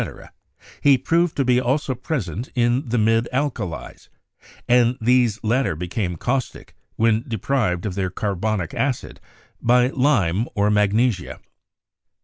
[0.81, 4.09] —he proved to be also present in the mild alkalies;
[4.67, 9.19] and these latter became caustic when deprived of their carbonic acid
[9.61, 11.39] by lime or magnesia.